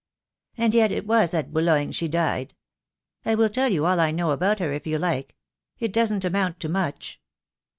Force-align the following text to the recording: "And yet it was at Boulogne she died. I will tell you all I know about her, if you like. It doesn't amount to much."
"And 0.57 0.73
yet 0.73 0.91
it 0.91 1.05
was 1.05 1.31
at 1.35 1.53
Boulogne 1.53 1.91
she 1.91 2.07
died. 2.07 2.55
I 3.23 3.35
will 3.35 3.51
tell 3.51 3.69
you 3.71 3.85
all 3.85 3.99
I 3.99 4.09
know 4.09 4.31
about 4.31 4.57
her, 4.57 4.73
if 4.73 4.87
you 4.87 4.97
like. 4.97 5.35
It 5.77 5.93
doesn't 5.93 6.25
amount 6.25 6.59
to 6.61 6.69
much." 6.69 7.21